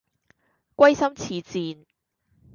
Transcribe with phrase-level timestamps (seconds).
[0.77, 1.85] 歸心似箭